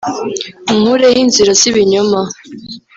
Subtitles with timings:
[0.71, 2.21] Unkureho inzira zibinyoma